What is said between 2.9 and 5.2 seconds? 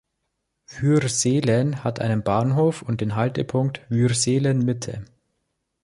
den Haltepunkt Würselen Mitte.